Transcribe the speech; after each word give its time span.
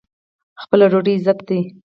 خپله 0.61 0.85
ډوډۍ 0.91 1.13
عزت 1.17 1.39
دی. 1.47 1.59